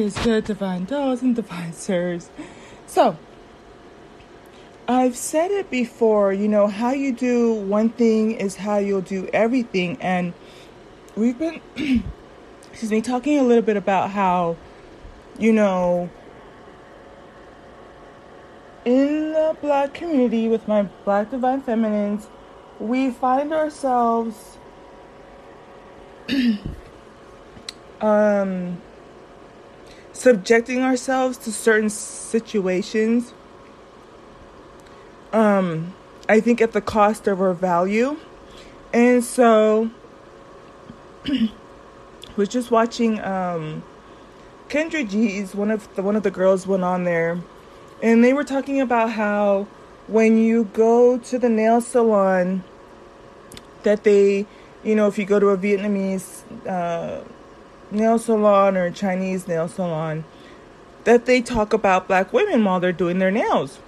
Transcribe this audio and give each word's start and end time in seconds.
is 0.00 0.14
the 0.16 0.40
divine 0.40 0.84
dolls 0.84 1.22
and 1.22 1.34
divine 1.36 1.72
sirs. 1.72 2.30
So, 2.86 3.16
I've 4.86 5.16
said 5.16 5.50
it 5.50 5.70
before, 5.70 6.32
you 6.32 6.46
know, 6.46 6.66
how 6.66 6.92
you 6.92 7.12
do 7.12 7.54
one 7.54 7.88
thing 7.88 8.32
is 8.32 8.56
how 8.56 8.76
you'll 8.76 9.00
do 9.00 9.28
everything. 9.32 9.96
And 10.00 10.34
we've 11.16 11.38
been, 11.38 11.60
excuse 12.70 12.90
me, 12.90 13.00
talking 13.00 13.38
a 13.38 13.42
little 13.42 13.62
bit 13.62 13.76
about 13.78 14.10
how, 14.10 14.56
you 15.38 15.52
know, 15.52 16.10
in 18.84 19.32
the 19.32 19.56
black 19.62 19.94
community 19.94 20.48
with 20.48 20.68
my 20.68 20.82
black 21.04 21.30
divine 21.30 21.62
feminines, 21.62 22.28
we 22.78 23.10
find 23.10 23.54
ourselves 23.54 24.58
um 28.00 28.78
subjecting 30.14 30.80
ourselves 30.80 31.36
to 31.36 31.52
certain 31.52 31.90
situations 31.90 33.34
um 35.34 35.92
I 36.28 36.40
think 36.40 36.60
at 36.62 36.72
the 36.72 36.80
cost 36.80 37.26
of 37.26 37.40
our 37.40 37.52
value. 37.52 38.16
And 38.92 39.22
so 39.22 39.90
was 42.36 42.48
just 42.48 42.70
watching 42.70 43.20
um 43.20 43.82
Kendra 44.68 45.08
G's 45.08 45.54
one 45.54 45.70
of 45.70 45.94
the 45.96 46.02
one 46.02 46.16
of 46.16 46.22
the 46.22 46.30
girls 46.30 46.66
went 46.66 46.84
on 46.84 47.04
there 47.04 47.40
and 48.02 48.24
they 48.24 48.32
were 48.32 48.44
talking 48.44 48.80
about 48.80 49.10
how 49.10 49.66
when 50.06 50.38
you 50.38 50.64
go 50.72 51.18
to 51.18 51.38
the 51.38 51.48
nail 51.48 51.80
salon 51.80 52.64
that 53.82 54.04
they 54.04 54.46
you 54.82 54.94
know 54.94 55.06
if 55.06 55.18
you 55.18 55.24
go 55.24 55.38
to 55.38 55.48
a 55.48 55.58
vietnamese 55.58 56.42
uh, 56.66 57.22
nail 57.94 58.18
salon 58.18 58.76
or 58.76 58.90
chinese 58.90 59.46
nail 59.48 59.68
salon 59.68 60.24
that 61.04 61.26
they 61.26 61.40
talk 61.40 61.72
about 61.72 62.08
black 62.08 62.32
women 62.32 62.64
while 62.64 62.80
they're 62.80 62.92
doing 62.92 63.18
their 63.18 63.30
nails 63.30 63.78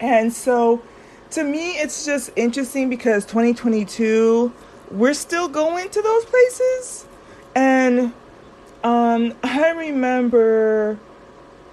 and 0.00 0.32
so 0.32 0.82
to 1.30 1.44
me 1.44 1.72
it's 1.72 2.04
just 2.04 2.30
interesting 2.36 2.88
because 2.88 3.24
2022 3.26 4.52
we're 4.90 5.14
still 5.14 5.48
going 5.48 5.88
to 5.88 6.02
those 6.02 6.24
places 6.24 7.06
and 7.54 8.12
um, 8.82 9.34
i 9.42 9.70
remember 9.70 10.98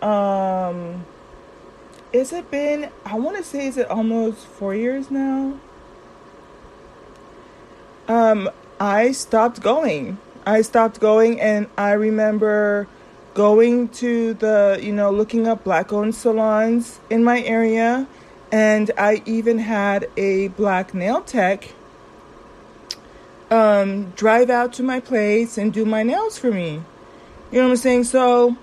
um, 0.01 1.05
is 2.13 2.31
it 2.31 2.49
been? 2.49 2.89
I 3.05 3.15
want 3.15 3.37
to 3.37 3.43
say, 3.43 3.67
is 3.67 3.77
it 3.77 3.89
almost 3.89 4.45
four 4.45 4.73
years 4.73 5.11
now? 5.11 5.59
Um, 8.07 8.49
I 8.79 9.11
stopped 9.11 9.61
going. 9.61 10.17
I 10.47 10.61
stopped 10.61 11.01
going, 11.01 11.41
and 11.41 11.67
I 11.77 11.91
remember 11.91 12.87
going 13.33 13.89
to 13.89 14.33
the, 14.35 14.79
you 14.81 14.93
know, 14.93 15.11
looking 15.11 15.45
up 15.45 15.65
black 15.65 15.91
owned 15.91 16.15
salons 16.15 17.01
in 17.09 17.21
my 17.21 17.41
area. 17.43 18.07
And 18.49 18.89
I 18.97 19.21
even 19.25 19.59
had 19.59 20.07
a 20.15 20.47
black 20.47 20.93
nail 20.93 21.19
tech 21.21 21.73
um, 23.51 24.11
drive 24.11 24.49
out 24.49 24.71
to 24.73 24.83
my 24.83 25.01
place 25.01 25.57
and 25.57 25.73
do 25.73 25.83
my 25.83 26.01
nails 26.03 26.37
for 26.37 26.49
me. 26.49 26.81
You 27.51 27.59
know 27.59 27.65
what 27.65 27.71
I'm 27.71 27.75
saying? 27.75 28.05
So 28.05 28.55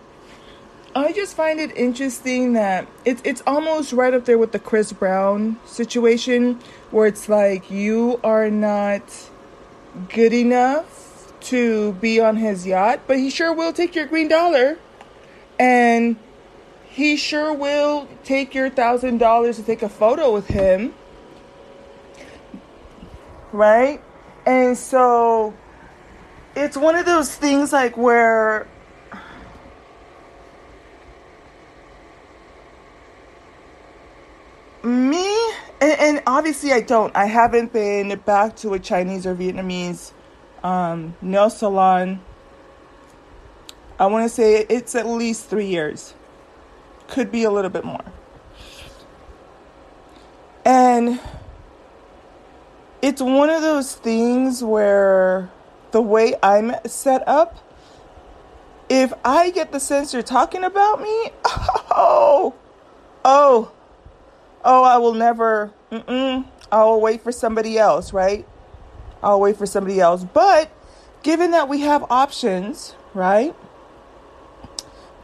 I 0.96 1.12
just 1.12 1.36
find 1.36 1.60
it 1.60 1.76
interesting 1.76 2.54
that 2.54 2.88
it's 3.04 3.20
it's 3.26 3.42
almost 3.46 3.92
right 3.92 4.14
up 4.14 4.24
there 4.24 4.38
with 4.38 4.52
the 4.52 4.58
Chris 4.58 4.90
Brown 4.90 5.58
situation 5.66 6.60
where 6.90 7.06
it's 7.06 7.28
like 7.28 7.70
you 7.70 8.20
are 8.24 8.48
not 8.48 9.02
good 10.08 10.32
enough 10.32 11.04
to 11.44 11.92
be 11.94 12.20
on 12.20 12.36
his 12.36 12.66
yacht, 12.66 13.00
but 13.06 13.18
he 13.18 13.30
sure 13.30 13.52
will 13.52 13.72
take 13.72 13.94
your 13.94 14.06
green 14.06 14.28
dollar 14.28 14.78
and 15.58 16.16
he 16.88 17.16
sure 17.16 17.52
will 17.52 18.08
take 18.22 18.54
your 18.54 18.70
thousand 18.70 19.18
dollars 19.18 19.56
to 19.56 19.62
take 19.62 19.82
a 19.82 19.88
photo 19.88 20.32
with 20.32 20.46
him. 20.46 20.94
Right? 23.52 24.00
And 24.46 24.76
so 24.76 25.54
it's 26.56 26.76
one 26.76 26.96
of 26.96 27.06
those 27.06 27.34
things 27.34 27.72
like 27.72 27.96
where 27.96 28.66
Me, 34.84 35.26
and, 35.80 35.98
and, 35.98 36.22
obviously 36.26 36.70
I 36.70 36.82
don't. 36.82 37.16
I 37.16 37.24
haven't 37.24 37.72
been 37.72 38.20
back 38.26 38.54
to 38.56 38.74
a 38.74 38.78
Chinese 38.78 39.26
or 39.26 39.34
Vietnamese 39.34 40.12
um, 40.64 41.14
nail 41.22 41.50
salon. 41.50 42.20
I 44.00 44.06
want 44.06 44.28
to 44.28 44.34
say 44.34 44.66
it's 44.68 44.96
at 44.96 45.06
least 45.06 45.46
three 45.48 45.66
years. 45.66 46.14
Could 47.06 47.30
be 47.30 47.44
a 47.44 47.50
little 47.50 47.70
bit 47.70 47.84
more. 47.84 48.04
And 50.64 51.20
it's 53.02 53.20
one 53.20 53.50
of 53.50 53.60
those 53.60 53.94
things 53.94 54.64
where 54.64 55.50
the 55.92 56.00
way 56.00 56.34
I'm 56.42 56.74
set 56.86 57.26
up, 57.28 57.58
if 58.88 59.12
I 59.24 59.50
get 59.50 59.70
the 59.70 59.78
sense 59.78 60.14
you're 60.14 60.22
talking 60.22 60.64
about 60.64 61.02
me, 61.02 61.30
oh, 61.44 62.54
oh, 63.24 63.70
oh, 64.64 64.82
I 64.82 64.96
will 64.96 65.12
never, 65.12 65.70
mm-mm, 65.92 66.46
I'll 66.72 67.00
wait 67.00 67.22
for 67.22 67.30
somebody 67.30 67.78
else, 67.78 68.14
right? 68.14 68.46
I'll 69.24 69.40
wait 69.40 69.56
for 69.56 69.66
somebody 69.66 70.00
else. 70.00 70.24
But 70.24 70.70
given 71.22 71.50
that 71.52 71.68
we 71.68 71.80
have 71.80 72.04
options, 72.10 72.94
right? 73.14 73.54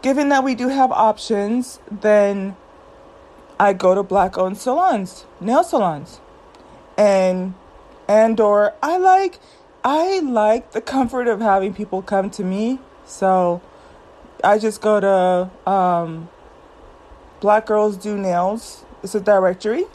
Given 0.02 0.30
that 0.30 0.42
we 0.42 0.54
do 0.54 0.68
have 0.68 0.90
options, 0.90 1.78
then 1.90 2.56
I 3.58 3.72
go 3.74 3.94
to 3.94 4.02
black 4.02 4.38
owned 4.38 4.58
salons, 4.58 5.26
nail 5.40 5.62
salons. 5.62 6.20
And 6.96 7.54
and 8.08 8.40
or 8.40 8.74
I 8.82 8.96
like 8.96 9.38
I 9.84 10.20
like 10.20 10.72
the 10.72 10.80
comfort 10.80 11.28
of 11.28 11.40
having 11.40 11.74
people 11.74 12.02
come 12.02 12.30
to 12.30 12.44
me. 12.44 12.78
So 13.04 13.60
I 14.42 14.58
just 14.58 14.80
go 14.80 15.00
to 15.00 15.70
um, 15.70 16.28
Black 17.40 17.66
Girls 17.66 17.96
Do 17.96 18.16
Nails 18.16 18.84
it's 19.02 19.14
a 19.14 19.20
directory. 19.20 19.80
You 19.80 19.88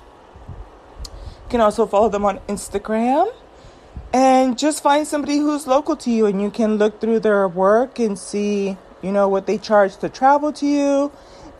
can 1.50 1.62
also 1.62 1.86
follow 1.86 2.10
them 2.10 2.26
on 2.26 2.40
Instagram 2.48 3.32
and 4.14 4.58
just 4.58 4.82
find 4.82 5.08
somebody 5.08 5.38
who's 5.38 5.68
local 5.68 5.96
to 5.98 6.12
you 6.12 6.26
and 6.26 6.42
you 6.42 6.50
can 6.50 6.78
look 6.78 7.02
through 7.02 7.20
their 7.20 7.48
work 7.48 8.00
and 8.00 8.18
see, 8.18 8.78
you 9.02 9.12
know, 9.12 9.28
what 9.28 9.48
they 9.48 9.58
charge 9.58 9.98
to 9.98 10.10
travel 10.10 10.52
to 10.54 10.66
you 10.66 11.12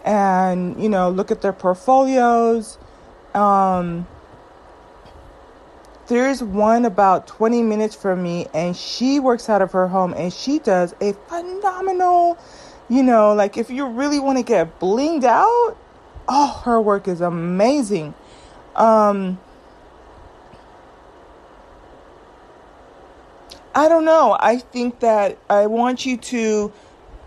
and, 0.04 0.82
you 0.82 0.90
know, 0.90 1.10
look 1.10 1.32
at 1.32 1.42
their 1.42 1.54
portfolios. 1.54 2.78
Um, 3.34 4.08
there's 6.08 6.44
one 6.44 6.86
about 6.86 7.28
20 7.28 7.64
minutes 7.64 7.96
from 7.96 8.22
me 8.22 8.48
and 8.54 8.76
she 8.76 9.20
works 9.20 9.50
out 9.50 9.62
of 9.62 9.72
her 9.72 9.88
home 9.88 10.14
and 10.14 10.32
she 10.32 10.60
does 10.60 10.94
a 11.02 11.14
phenomenal 11.28 12.38
you 12.88 13.02
know 13.02 13.34
like 13.34 13.58
if 13.58 13.72
you 13.72 13.88
really 13.88 14.20
want 14.20 14.38
to 14.38 14.44
get 14.44 14.80
blinged 14.80 15.24
out 15.24 15.76
oh, 16.28 16.62
her 16.66 16.82
work 16.82 17.08
is 17.08 17.22
amazing. 17.22 18.14
Um, 18.76 19.40
I 23.78 23.90
don't 23.90 24.06
know. 24.06 24.38
I 24.40 24.58
think 24.58 25.02
that 25.02 25.38
I 25.50 25.68
want 25.68 26.06
you 26.06 26.16
to 26.16 26.72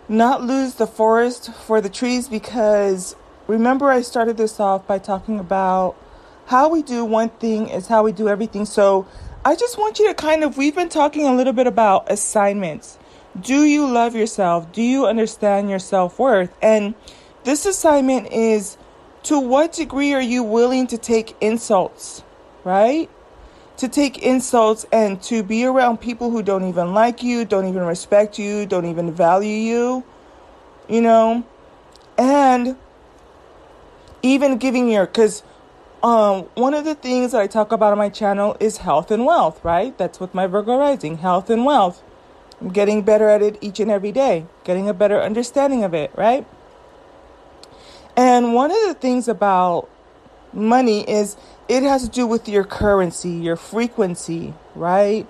not 0.09 0.43
lose 0.43 0.77
the 0.77 0.87
forest 0.87 1.53
for 1.53 1.83
the 1.83 1.91
trees 1.91 2.27
because 2.27 3.15
remember, 3.47 3.91
I 3.91 4.01
started 4.01 4.39
this 4.39 4.59
off 4.59 4.87
by 4.87 4.99
talking 4.99 5.39
about 5.39 5.95
how 6.47 6.71
we 6.71 6.81
do 6.81 7.05
one 7.05 7.29
thing 7.29 7.69
is 7.69 7.89
how 7.89 8.03
we 8.03 8.13
do 8.13 8.31
everything. 8.31 8.65
So 8.65 9.07
I 9.45 9.57
just 9.57 9.77
want 9.77 9.99
you 9.99 10.09
to 10.09 10.15
kind 10.15 10.43
of, 10.43 10.57
we've 10.57 10.75
been 10.75 10.89
talking 10.89 11.27
a 11.27 11.35
little 11.35 11.53
bit 11.53 11.67
about 11.67 12.11
assignments. 12.11 12.99
Do 13.39 13.65
you 13.65 13.87
love 13.87 14.17
yourself? 14.17 14.73
Do 14.73 14.81
you 14.81 15.07
understand 15.07 15.69
your 15.69 15.79
self 15.79 16.19
worth? 16.19 16.57
And 16.63 16.95
this 17.45 17.67
assignment 17.67 18.33
is 18.33 18.79
to 19.25 19.39
what 19.39 19.75
degree 19.75 20.15
are 20.15 20.23
you 20.23 20.43
willing 20.43 20.87
to 20.87 20.97
take 20.97 21.37
insults, 21.43 22.23
right? 22.65 23.11
To 23.79 23.89
take 23.89 24.19
insults 24.19 24.87
and 24.93 25.23
to 25.23 25.43
be 25.43 25.65
around 25.65 25.99
people 25.99 26.31
who 26.31 26.43
don't 26.43 26.69
even 26.69 26.95
like 26.95 27.23
you, 27.23 27.45
don't 27.45 27.67
even 27.67 27.83
respect 27.83 28.39
you, 28.39 28.67
don't 28.67 28.87
even 28.87 29.13
value 29.13 29.55
you, 29.55 30.05
you 30.89 31.01
know? 31.01 31.47
And 32.19 32.77
even 34.23 34.59
giving 34.59 34.91
your, 34.91 35.07
because 35.07 35.45
um, 36.03 36.43
one 36.55 36.75
of 36.75 36.85
the 36.85 36.95
things 36.95 37.33
that 37.33 37.41
I 37.41 37.47
talk 37.47 37.71
about 37.71 37.93
on 37.93 37.99
my 37.99 38.09
channel 38.09 38.57
is 38.61 38.79
health 38.79 39.11
and 39.11 39.25
wealth, 39.25 39.65
right? 39.65 39.97
That's 39.97 40.19
with 40.19 40.35
my 40.35 40.47
Virgo 40.47 40.77
rising, 40.77 41.19
health 41.19 41.49
and 41.49 41.65
wealth. 41.65 42.03
I'm 42.61 42.71
getting 42.71 43.03
better 43.03 43.29
at 43.29 43.43
it 43.43 43.59
each 43.61 43.79
and 43.79 43.91
every 43.91 44.11
day, 44.11 44.47
getting 44.65 44.89
a 44.89 44.95
better 44.95 45.21
understanding 45.21 45.85
of 45.85 45.95
it, 45.95 46.11
right? 46.17 46.47
And 48.17 48.55
one 48.55 48.73
of 48.73 48.89
the 48.89 48.95
things 48.95 49.29
about 49.29 49.89
money 50.53 51.09
is 51.09 51.37
it 51.69 51.83
has 51.83 52.03
to 52.03 52.09
do 52.09 52.27
with 52.27 52.49
your 52.49 52.65
currency, 52.65 53.31
your 53.31 53.57
frequency, 53.57 54.55
right? 54.75 55.27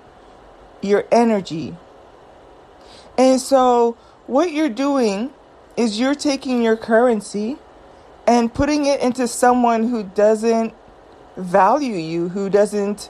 Your 0.81 1.05
energy. 1.11 1.75
And 3.17 3.41
so 3.41 3.97
what 4.27 4.51
you're 4.51 4.69
doing 4.69 5.31
is 5.75 5.99
you're 5.99 6.15
taking 6.15 6.63
your 6.63 6.77
currency 6.77 7.57
and 8.25 8.53
putting 8.53 8.85
it 8.85 9.01
into 9.01 9.27
someone 9.27 9.89
who 9.89 10.03
doesn't 10.03 10.73
value 11.35 11.95
you, 11.95 12.29
who 12.29 12.49
doesn't 12.49 13.09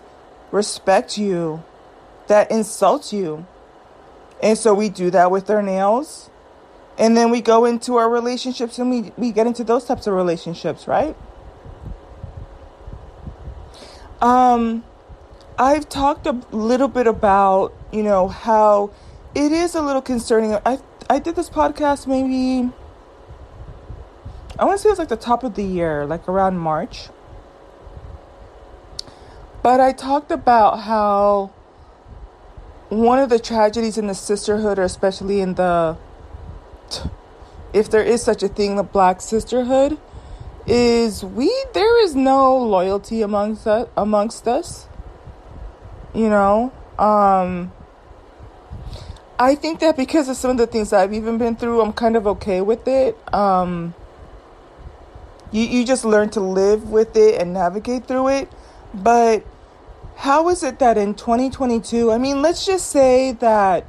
respect 0.51 1.17
you, 1.17 1.63
that 2.27 2.49
insults 2.49 3.13
you. 3.13 3.45
And 4.41 4.57
so 4.57 4.73
we 4.73 4.89
do 4.89 5.11
that 5.11 5.29
with 5.29 5.49
our 5.49 5.61
nails. 5.61 6.29
And 6.97 7.15
then 7.15 7.29
we 7.29 7.41
go 7.41 7.65
into 7.65 7.95
our 7.95 8.09
relationships 8.09 8.79
and 8.79 8.89
we, 8.89 9.11
we 9.17 9.31
get 9.31 9.45
into 9.47 9.63
those 9.63 9.85
types 9.85 10.07
of 10.07 10.13
relationships, 10.13 10.87
right? 10.87 11.15
Um, 14.21 14.83
I've 15.57 15.87
talked 15.89 16.25
a 16.25 16.33
little 16.51 16.87
bit 16.87 17.07
about, 17.07 17.73
you 17.91 18.03
know, 18.03 18.27
how 18.27 18.91
it 19.35 19.51
is 19.51 19.75
a 19.75 19.81
little 19.81 20.01
concerning. 20.01 20.57
I 20.65 20.79
I 21.09 21.19
did 21.19 21.35
this 21.35 21.49
podcast 21.49 22.05
maybe 22.05 22.69
I 24.59 24.65
want 24.65 24.77
to 24.77 24.83
say 24.83 24.89
it 24.89 24.91
was 24.91 24.99
like 24.99 25.07
the 25.07 25.15
top 25.15 25.45
of 25.45 25.55
the 25.55 25.63
year, 25.63 26.05
like 26.05 26.27
around 26.27 26.57
March. 26.57 27.07
But 29.63 29.79
I 29.79 29.93
talked 29.93 30.31
about 30.31 30.81
how 30.81 31.51
one 32.89 33.19
of 33.19 33.29
the 33.29 33.39
tragedies 33.39 33.97
in 33.97 34.07
the 34.07 34.13
sisterhood, 34.13 34.77
or 34.77 34.83
especially 34.83 35.39
in 35.39 35.53
the 35.55 35.97
if 37.71 37.89
there 37.89 38.03
is 38.03 38.21
such 38.21 38.43
a 38.43 38.49
thing, 38.49 38.75
the 38.75 38.83
black 38.83 39.21
sisterhood, 39.21 39.97
is 40.69 41.23
we 41.23 41.51
there 41.73 42.03
is 42.03 42.15
no 42.15 42.57
loyalty 42.57 43.21
amongst 43.21 43.65
us, 43.67 43.89
amongst 43.97 44.47
us. 44.47 44.87
You 46.13 46.29
know, 46.29 46.71
um, 46.97 47.71
I 49.39 49.55
think 49.55 49.79
that 49.79 49.97
because 49.97 50.29
of 50.29 50.37
some 50.37 50.51
of 50.51 50.57
the 50.57 50.67
things 50.67 50.93
I've 50.93 51.13
even 51.13 51.37
been 51.37 51.55
through, 51.55 51.81
I'm 51.81 51.93
kind 51.93 52.15
of 52.15 52.27
okay 52.27 52.61
with 52.61 52.87
it. 52.87 53.17
Um, 53.33 53.95
you 55.51 55.63
you 55.63 55.85
just 55.85 56.05
learn 56.05 56.29
to 56.31 56.39
live 56.39 56.89
with 56.89 57.15
it 57.15 57.41
and 57.41 57.53
navigate 57.53 58.07
through 58.07 58.29
it, 58.29 58.51
but 58.93 59.43
how 60.17 60.49
is 60.49 60.63
it 60.63 60.79
that 60.79 60.97
in 60.97 61.15
2022, 61.15 62.11
I 62.11 62.17
mean, 62.17 62.41
let's 62.41 62.65
just 62.65 62.91
say 62.91 63.31
that 63.33 63.85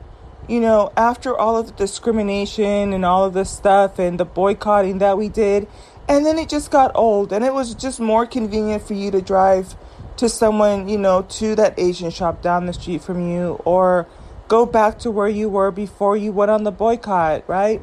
you 0.50 0.58
know, 0.58 0.92
after 0.96 1.36
all 1.36 1.56
of 1.56 1.66
the 1.66 1.72
discrimination 1.72 2.92
and 2.92 3.04
all 3.04 3.24
of 3.24 3.34
this 3.34 3.48
stuff 3.48 4.00
and 4.00 4.18
the 4.18 4.24
boycotting 4.24 4.98
that 4.98 5.16
we 5.16 5.28
did, 5.28 5.68
and 6.10 6.26
then 6.26 6.40
it 6.40 6.48
just 6.48 6.72
got 6.72 6.90
old 6.96 7.32
and 7.32 7.44
it 7.44 7.54
was 7.54 7.72
just 7.72 8.00
more 8.00 8.26
convenient 8.26 8.82
for 8.82 8.94
you 8.94 9.12
to 9.12 9.22
drive 9.22 9.76
to 10.16 10.28
someone, 10.28 10.88
you 10.88 10.98
know, 10.98 11.22
to 11.22 11.54
that 11.54 11.78
Asian 11.78 12.10
shop 12.10 12.42
down 12.42 12.66
the 12.66 12.72
street 12.72 13.00
from 13.00 13.30
you 13.30 13.62
or 13.64 14.08
go 14.48 14.66
back 14.66 14.98
to 14.98 15.10
where 15.10 15.28
you 15.28 15.48
were 15.48 15.70
before 15.70 16.16
you 16.16 16.32
went 16.32 16.50
on 16.50 16.64
the 16.64 16.72
boycott, 16.72 17.48
right? 17.48 17.80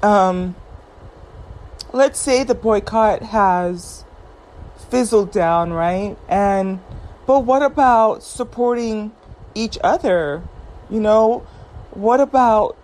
Um, 0.00 0.54
let's 1.92 2.20
say 2.20 2.44
the 2.44 2.54
boycott 2.54 3.24
has 3.24 4.04
fizzled 4.88 5.32
down, 5.32 5.72
right? 5.72 6.16
And 6.28 6.78
but 7.26 7.40
what 7.40 7.62
about 7.62 8.22
supporting 8.22 9.10
each 9.56 9.76
other? 9.82 10.40
You 10.88 11.00
know, 11.00 11.40
what 11.90 12.20
about 12.20 12.76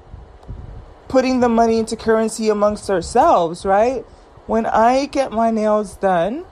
putting 1.06 1.38
the 1.38 1.48
money 1.48 1.78
into 1.78 1.94
currency 1.94 2.48
amongst 2.48 2.90
ourselves, 2.90 3.64
right? 3.64 4.04
When 4.50 4.66
I 4.66 5.06
get 5.06 5.30
my 5.30 5.52
nails 5.52 5.94
done 5.94 6.44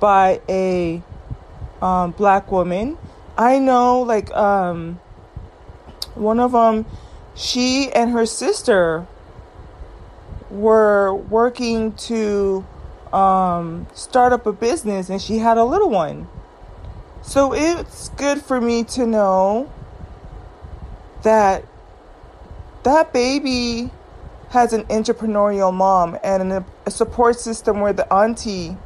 by 0.00 0.42
a 0.50 1.02
um, 1.80 2.10
black 2.10 2.52
woman, 2.52 2.98
I 3.38 3.58
know 3.58 4.02
like 4.02 4.30
um, 4.32 5.00
one 6.14 6.38
of 6.38 6.52
them, 6.52 6.84
she 7.34 7.90
and 7.90 8.10
her 8.10 8.26
sister 8.26 9.06
were 10.50 11.14
working 11.14 11.94
to 12.10 12.66
um, 13.14 13.86
start 13.94 14.34
up 14.34 14.44
a 14.44 14.52
business, 14.52 15.08
and 15.08 15.18
she 15.22 15.38
had 15.38 15.56
a 15.56 15.64
little 15.64 15.88
one. 15.88 16.28
So 17.22 17.54
it's 17.54 18.10
good 18.10 18.42
for 18.42 18.60
me 18.60 18.84
to 18.92 19.06
know 19.06 19.72
that 21.22 21.64
that 22.82 23.14
baby 23.14 23.90
has 24.50 24.72
an 24.72 24.84
entrepreneurial 24.84 25.72
mom 25.72 26.18
and 26.22 26.52
a 26.52 26.90
support 26.90 27.38
system 27.38 27.80
where 27.80 27.92
the 27.92 28.10
auntie 28.12 28.76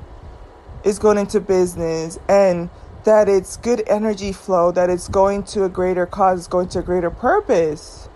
is 0.85 0.99
going 0.99 1.19
into 1.19 1.41
business 1.41 2.19
and 2.29 2.71
that 3.05 3.29
it's 3.29 3.57
good 3.57 3.83
energy 3.87 4.33
flow, 4.33 4.71
that 4.73 4.91
it's 4.91 5.09
going 5.09 5.43
to 5.43 5.65
a 5.65 5.69
greater 5.69 6.07
cause, 6.07 6.49
going 6.49 6.69
to 6.69 6.79
a 6.79 6.83
greater 6.83 7.11
purpose. 7.11 8.09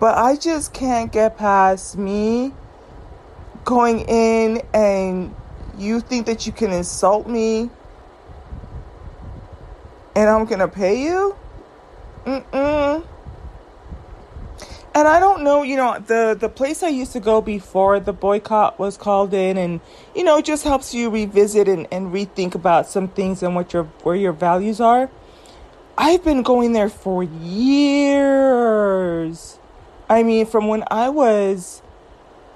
But 0.00 0.16
I 0.18 0.36
just 0.36 0.72
can't 0.72 1.12
get 1.12 1.36
past 1.36 1.96
me 1.96 2.52
going 3.64 4.00
in 4.00 4.62
and 4.74 5.34
you 5.78 6.00
think 6.00 6.26
that 6.26 6.46
you 6.46 6.52
can 6.52 6.72
insult 6.72 7.26
me 7.26 7.70
and 10.14 10.28
I'm 10.28 10.44
going 10.44 10.58
to 10.58 10.68
pay 10.68 11.02
you? 11.02 11.36
Mm-mm. 12.26 13.04
And 14.94 15.08
I 15.08 15.20
don't 15.20 15.42
know, 15.42 15.62
you 15.62 15.76
know, 15.76 15.98
the 15.98 16.36
the 16.38 16.50
place 16.50 16.82
I 16.82 16.88
used 16.88 17.12
to 17.12 17.20
go 17.20 17.40
before 17.40 17.98
the 17.98 18.12
boycott 18.12 18.78
was 18.78 18.98
called 18.98 19.32
in 19.32 19.56
and 19.56 19.80
you 20.14 20.22
know, 20.22 20.36
it 20.36 20.44
just 20.44 20.64
helps 20.64 20.92
you 20.92 21.08
revisit 21.08 21.66
and, 21.66 21.88
and 21.90 22.12
rethink 22.12 22.54
about 22.54 22.86
some 22.88 23.08
things 23.08 23.42
and 23.42 23.54
what 23.54 23.72
your 23.72 23.84
where 24.02 24.16
your 24.16 24.32
values 24.32 24.82
are. 24.82 25.08
I've 25.96 26.22
been 26.22 26.42
going 26.42 26.72
there 26.72 26.90
for 26.90 27.22
years. 27.22 28.38
I 30.10 30.22
mean, 30.22 30.44
from 30.44 30.68
when 30.68 30.84
I 30.90 31.08
was 31.08 31.80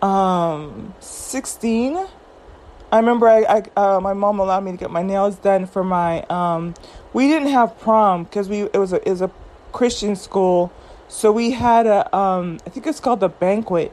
um 0.02 0.92
16, 1.00 2.06
I 2.92 2.96
remember 2.98 3.28
I, 3.28 3.44
I 3.44 3.62
uh, 3.80 3.98
my 4.00 4.12
mom 4.12 4.40
allowed 4.40 4.62
me 4.64 4.72
to 4.72 4.76
get 4.76 4.90
my 4.90 5.02
nails 5.02 5.36
done 5.36 5.66
for 5.66 5.82
my 5.82 6.20
um 6.24 6.74
we 7.14 7.28
didn't 7.28 7.48
have 7.48 7.80
prom 7.80 8.24
because 8.24 8.50
we 8.50 8.64
it 8.64 8.76
was 8.76 8.92
a 8.92 8.96
it 9.08 9.10
was 9.10 9.22
a 9.22 9.30
Christian 9.72 10.16
school. 10.16 10.70
So 11.08 11.30
we 11.30 11.52
had 11.52 11.86
a, 11.86 12.14
um, 12.16 12.58
I 12.66 12.70
think 12.70 12.86
it's 12.86 13.00
called 13.00 13.20
the 13.20 13.28
banquet. 13.28 13.92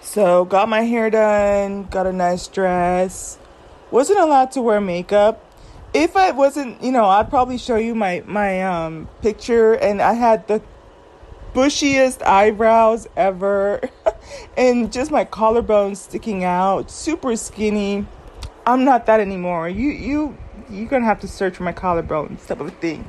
So 0.00 0.44
got 0.46 0.68
my 0.68 0.82
hair 0.82 1.10
done, 1.10 1.84
got 1.84 2.06
a 2.06 2.12
nice 2.12 2.48
dress. 2.48 3.38
Wasn't 3.90 4.18
allowed 4.18 4.52
to 4.52 4.62
wear 4.62 4.80
makeup. 4.80 5.44
If 5.92 6.16
I 6.16 6.30
wasn't, 6.30 6.82
you 6.82 6.92
know, 6.92 7.04
I'd 7.06 7.28
probably 7.28 7.58
show 7.58 7.76
you 7.76 7.94
my 7.94 8.22
my 8.26 8.62
um 8.62 9.08
picture, 9.22 9.74
and 9.74 10.02
I 10.02 10.14
had 10.14 10.46
the 10.46 10.62
bushiest 11.54 12.22
eyebrows 12.22 13.06
ever, 13.16 13.80
and 14.56 14.92
just 14.92 15.10
my 15.10 15.24
collarbone 15.24 15.94
sticking 15.94 16.44
out, 16.44 16.90
super 16.90 17.36
skinny. 17.36 18.06
I'm 18.66 18.84
not 18.84 19.06
that 19.06 19.20
anymore. 19.20 19.68
You 19.68 19.90
you 19.90 20.38
you're 20.70 20.88
gonna 20.88 21.06
have 21.06 21.20
to 21.20 21.28
search 21.28 21.56
for 21.56 21.62
my 21.62 21.72
collarbone 21.72 22.38
type 22.46 22.60
of 22.60 22.72
thing. 22.74 23.04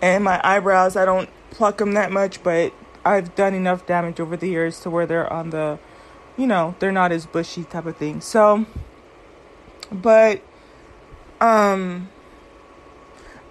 And 0.00 0.24
my 0.24 0.40
eyebrows, 0.44 0.96
I 0.96 1.04
don't 1.04 1.28
pluck 1.50 1.78
them 1.78 1.94
that 1.94 2.12
much, 2.12 2.42
but 2.42 2.72
I've 3.04 3.34
done 3.34 3.54
enough 3.54 3.86
damage 3.86 4.20
over 4.20 4.36
the 4.36 4.48
years 4.48 4.80
to 4.80 4.90
where 4.90 5.06
they're 5.06 5.32
on 5.32 5.50
the, 5.50 5.78
you 6.36 6.46
know, 6.46 6.74
they're 6.78 6.92
not 6.92 7.12
as 7.12 7.26
bushy 7.26 7.64
type 7.64 7.86
of 7.86 7.96
thing. 7.96 8.20
So, 8.20 8.66
but, 9.90 10.40
um, 11.40 12.08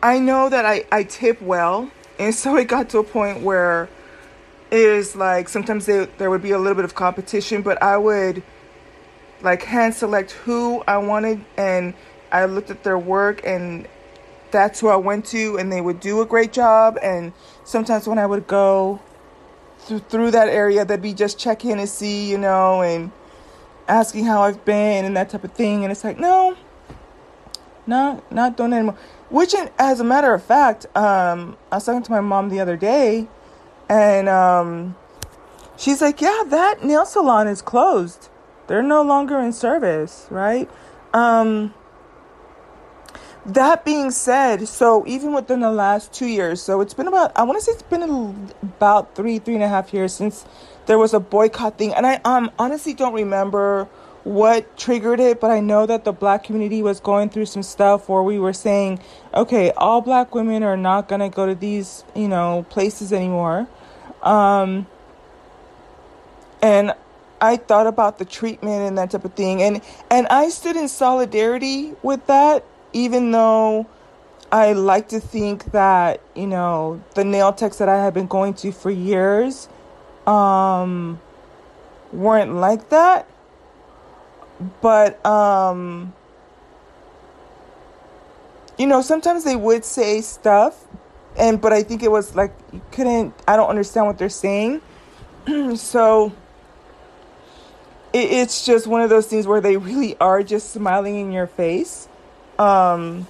I 0.01 0.19
know 0.19 0.49
that 0.49 0.65
I, 0.65 0.85
I 0.91 1.03
tip 1.03 1.41
well. 1.41 1.89
And 2.19 2.33
so 2.33 2.55
it 2.55 2.67
got 2.67 2.89
to 2.89 2.99
a 2.99 3.03
point 3.03 3.41
where 3.41 3.89
it 4.71 4.95
was 4.95 5.15
like 5.15 5.49
sometimes 5.49 5.85
they, 5.85 6.05
there 6.17 6.29
would 6.29 6.41
be 6.41 6.51
a 6.51 6.57
little 6.57 6.75
bit 6.75 6.85
of 6.85 6.95
competition, 6.95 7.61
but 7.61 7.81
I 7.81 7.97
would 7.97 8.43
like 9.41 9.63
hand 9.63 9.93
select 9.93 10.31
who 10.31 10.83
I 10.87 10.97
wanted 10.97 11.43
and 11.57 11.93
I 12.31 12.45
looked 12.45 12.69
at 12.69 12.83
their 12.83 12.97
work 12.97 13.45
and 13.45 13.87
that's 14.51 14.79
who 14.79 14.89
I 14.89 14.95
went 14.95 15.25
to, 15.27 15.57
and 15.57 15.71
they 15.71 15.81
would 15.81 15.99
do 15.99 16.21
a 16.21 16.25
great 16.25 16.53
job. 16.53 16.97
And 17.01 17.33
sometimes 17.63 18.07
when 18.07 18.19
I 18.19 18.25
would 18.25 18.47
go 18.47 18.99
through, 19.79 19.99
through 19.99 20.31
that 20.31 20.49
area, 20.49 20.85
they'd 20.85 21.01
be 21.01 21.13
just 21.13 21.39
checking 21.39 21.77
to 21.77 21.87
see, 21.87 22.29
you 22.29 22.37
know, 22.37 22.81
and 22.81 23.11
asking 23.87 24.25
how 24.25 24.41
I've 24.41 24.63
been 24.65 25.05
and 25.05 25.15
that 25.15 25.29
type 25.29 25.43
of 25.43 25.53
thing. 25.53 25.83
And 25.83 25.91
it's 25.91 26.03
like, 26.03 26.19
no, 26.19 26.57
not 27.87 28.31
not 28.31 28.57
doing 28.57 28.73
it 28.73 28.77
anymore. 28.77 28.97
Which, 29.29 29.55
as 29.77 29.99
a 29.99 30.03
matter 30.03 30.33
of 30.33 30.43
fact, 30.43 30.85
um, 30.95 31.57
I 31.71 31.77
was 31.77 31.85
talking 31.85 32.03
to 32.03 32.11
my 32.11 32.21
mom 32.21 32.49
the 32.49 32.59
other 32.59 32.77
day, 32.77 33.27
and 33.89 34.29
um, 34.29 34.95
she's 35.77 36.01
like, 36.01 36.21
"Yeah, 36.21 36.43
that 36.47 36.83
nail 36.83 37.05
salon 37.05 37.47
is 37.47 37.61
closed. 37.61 38.29
They're 38.67 38.83
no 38.83 39.01
longer 39.01 39.39
in 39.39 39.51
service, 39.51 40.27
right?" 40.29 40.69
Um, 41.13 41.73
that 43.47 43.85
being 43.85 44.11
said, 44.11 44.67
so 44.67 45.05
even 45.07 45.33
within 45.33 45.61
the 45.61 45.71
last 45.71 46.11
two 46.13 46.27
years, 46.27 46.61
so 46.61 46.81
it's 46.81 46.93
been 46.93 47.07
about 47.07 47.31
I 47.35 47.43
want 47.43 47.57
to 47.57 47.63
say 47.63 47.71
it's 47.71 47.81
been 47.81 48.51
about 48.61 49.15
three 49.15 49.39
three 49.39 49.55
and 49.55 49.63
a 49.63 49.67
half 49.67 49.93
years 49.93 50.13
since 50.13 50.45
there 50.85 50.97
was 50.97 51.13
a 51.13 51.19
boycott 51.19 51.77
thing, 51.77 51.93
and 51.93 52.05
I 52.05 52.19
um 52.25 52.51
honestly 52.59 52.93
don't 52.93 53.13
remember 53.13 53.87
what 54.25 54.77
triggered 54.77 55.21
it, 55.21 55.39
but 55.39 55.49
I 55.49 55.61
know 55.61 55.85
that 55.85 56.03
the 56.03 56.11
black 56.11 56.43
community 56.43 56.81
was 56.81 56.99
going 56.99 57.29
through 57.29 57.45
some 57.45 57.63
stuff 57.63 58.09
where 58.09 58.21
we 58.21 58.37
were 58.37 58.51
saying, 58.51 58.99
okay, 59.33 59.71
all 59.71 60.01
black 60.01 60.35
women 60.35 60.63
are 60.63 60.75
not 60.75 61.07
gonna 61.07 61.29
go 61.29 61.45
to 61.45 61.55
these 61.55 62.03
you 62.15 62.27
know 62.27 62.65
places 62.69 63.13
anymore. 63.13 63.67
Um, 64.21 64.87
and 66.61 66.93
I 67.39 67.55
thought 67.55 67.87
about 67.87 68.17
the 68.17 68.25
treatment 68.25 68.81
and 68.81 68.97
that 68.97 69.11
type 69.11 69.23
of 69.23 69.33
thing, 69.35 69.61
and 69.61 69.81
and 70.11 70.27
I 70.27 70.49
stood 70.49 70.75
in 70.75 70.89
solidarity 70.89 71.93
with 72.03 72.27
that, 72.27 72.65
even 72.93 73.31
though 73.31 73.87
I 74.51 74.73
like 74.73 75.09
to 75.09 75.19
think 75.19 75.71
that 75.71 76.21
you 76.35 76.47
know 76.47 77.03
the 77.15 77.23
nail 77.23 77.51
techs 77.51 77.77
that 77.77 77.89
I 77.89 78.03
had 78.03 78.13
been 78.13 78.27
going 78.27 78.53
to 78.55 78.71
for 78.71 78.89
years 78.89 79.67
um, 80.25 81.19
weren't 82.13 82.55
like 82.55 82.89
that, 82.89 83.27
but 84.81 85.25
um, 85.25 86.13
you 88.77 88.87
know 88.87 89.01
sometimes 89.01 89.43
they 89.43 89.55
would 89.55 89.83
say 89.83 90.21
stuff, 90.21 90.85
and 91.37 91.59
but 91.59 91.73
I 91.73 91.83
think 91.83 92.01
it 92.03 92.11
was 92.11 92.35
like 92.35 92.53
you 92.71 92.81
couldn't. 92.91 93.33
I 93.47 93.57
don't 93.57 93.69
understand 93.69 94.07
what 94.07 94.17
they're 94.17 94.29
saying, 94.29 94.81
so 95.75 96.31
it, 98.13 98.31
it's 98.31 98.65
just 98.65 98.87
one 98.87 99.01
of 99.01 99.09
those 99.09 99.27
things 99.27 99.45
where 99.45 99.59
they 99.59 99.75
really 99.75 100.17
are 100.19 100.41
just 100.41 100.71
smiling 100.71 101.19
in 101.19 101.31
your 101.33 101.47
face. 101.47 102.07
Um, 102.59 103.27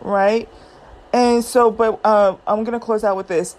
right? 0.00 0.48
And 1.12 1.44
so, 1.44 1.70
but 1.70 2.00
uh, 2.04 2.36
I'm 2.46 2.64
going 2.64 2.78
to 2.78 2.84
close 2.84 3.04
out 3.04 3.16
with 3.16 3.28
this. 3.28 3.56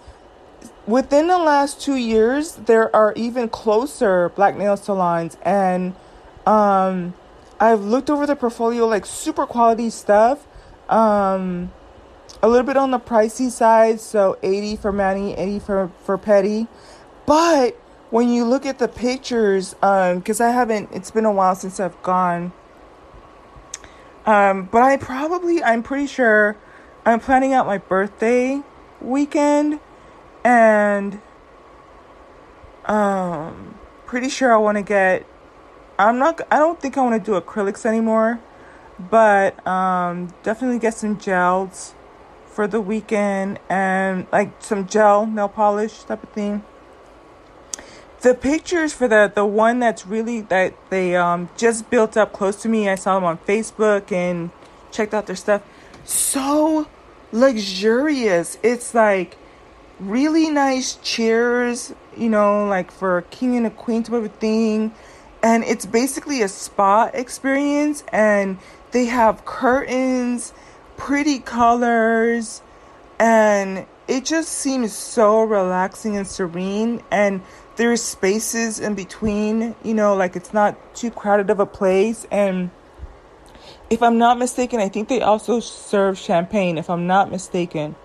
Within 0.86 1.28
the 1.28 1.38
last 1.38 1.80
two 1.80 1.96
years, 1.96 2.52
there 2.52 2.94
are 2.94 3.12
even 3.16 3.48
closer 3.48 4.28
black 4.30 4.56
nail 4.56 4.76
salons, 4.76 5.36
and 5.42 5.94
um, 6.46 7.14
I've 7.58 7.80
looked 7.80 8.10
over 8.10 8.26
the 8.26 8.36
portfolio, 8.36 8.86
like 8.86 9.06
super 9.06 9.46
quality 9.46 9.90
stuff. 9.90 10.46
Um, 10.88 11.72
a 12.42 12.48
little 12.48 12.66
bit 12.66 12.76
on 12.76 12.90
the 12.90 12.98
pricey 12.98 13.50
side, 13.50 14.00
so 14.00 14.38
80 14.42 14.76
for 14.76 14.92
mani, 14.92 15.34
80 15.34 15.58
for, 15.60 15.90
for 16.04 16.18
pedi. 16.18 16.68
But 17.24 17.80
when 18.14 18.28
you 18.28 18.44
look 18.44 18.64
at 18.64 18.78
the 18.78 18.86
pictures, 18.86 19.74
because 19.74 20.40
um, 20.40 20.46
I 20.46 20.52
haven't, 20.52 20.88
it's 20.92 21.10
been 21.10 21.24
a 21.24 21.32
while 21.32 21.56
since 21.56 21.80
I've 21.80 22.00
gone. 22.04 22.52
Um, 24.24 24.68
but 24.70 24.82
I 24.82 24.98
probably, 24.98 25.60
I'm 25.64 25.82
pretty 25.82 26.06
sure 26.06 26.56
I'm 27.04 27.18
planning 27.18 27.54
out 27.54 27.66
my 27.66 27.78
birthday 27.78 28.62
weekend 29.00 29.80
and 30.44 31.20
um 32.84 33.74
pretty 34.06 34.28
sure 34.28 34.54
I 34.54 34.58
want 34.58 34.78
to 34.78 34.82
get 34.82 35.26
I'm 35.98 36.18
not 36.20 36.40
I 36.52 36.58
don't 36.58 36.80
think 36.80 36.96
I 36.96 37.02
want 37.02 37.22
to 37.22 37.30
do 37.32 37.40
acrylics 37.40 37.84
anymore, 37.84 38.38
but 39.10 39.66
um 39.66 40.32
definitely 40.44 40.78
get 40.78 40.94
some 40.94 41.18
gels 41.18 41.94
for 42.46 42.68
the 42.68 42.80
weekend 42.80 43.58
and 43.68 44.28
like 44.30 44.52
some 44.60 44.86
gel 44.86 45.26
nail 45.26 45.48
polish 45.48 46.04
type 46.04 46.22
of 46.22 46.28
thing. 46.30 46.62
The 48.24 48.32
pictures 48.32 48.94
for 48.94 49.06
the 49.06 49.30
the 49.34 49.44
one 49.44 49.80
that's 49.80 50.06
really 50.06 50.40
that 50.40 50.72
they 50.88 51.14
um 51.14 51.50
just 51.58 51.90
built 51.90 52.16
up 52.16 52.32
close 52.32 52.56
to 52.62 52.70
me. 52.70 52.88
I 52.88 52.94
saw 52.94 53.16
them 53.16 53.24
on 53.24 53.36
Facebook 53.36 54.10
and 54.10 54.50
checked 54.90 55.12
out 55.12 55.26
their 55.26 55.36
stuff. 55.36 55.60
So 56.04 56.88
luxurious. 57.32 58.56
It's 58.62 58.94
like 58.94 59.36
really 60.00 60.48
nice 60.48 60.94
chairs, 60.96 61.92
you 62.16 62.30
know, 62.30 62.66
like 62.66 62.90
for 62.90 63.18
a 63.18 63.22
king 63.24 63.58
and 63.58 63.66
a 63.66 63.70
queen 63.70 64.02
type 64.02 64.14
of 64.14 64.32
thing. 64.36 64.94
And 65.42 65.62
it's 65.62 65.84
basically 65.84 66.40
a 66.40 66.48
spa 66.48 67.10
experience 67.12 68.04
and 68.10 68.56
they 68.92 69.04
have 69.04 69.44
curtains 69.44 70.54
pretty 70.96 71.40
colors, 71.40 72.62
and 73.18 73.84
it 74.08 74.24
just 74.24 74.48
seems 74.50 74.94
so 74.94 75.42
relaxing 75.42 76.16
and 76.16 76.26
serene. 76.26 77.02
And 77.10 77.42
there's 77.76 78.02
spaces 78.02 78.78
in 78.78 78.94
between, 78.94 79.74
you 79.82 79.94
know, 79.94 80.14
like 80.14 80.36
it's 80.36 80.52
not 80.52 80.94
too 80.94 81.10
crowded 81.10 81.50
of 81.50 81.60
a 81.60 81.66
place. 81.66 82.26
And 82.30 82.70
if 83.90 84.02
I'm 84.02 84.18
not 84.18 84.38
mistaken, 84.38 84.80
I 84.80 84.88
think 84.88 85.08
they 85.08 85.20
also 85.20 85.60
serve 85.60 86.18
champagne, 86.18 86.78
if 86.78 86.88
I'm 86.88 87.06
not 87.06 87.30
mistaken. 87.30 87.96